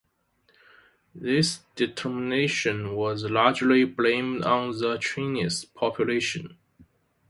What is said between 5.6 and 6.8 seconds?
population.